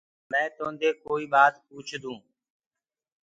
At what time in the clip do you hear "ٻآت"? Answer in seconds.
1.33-1.53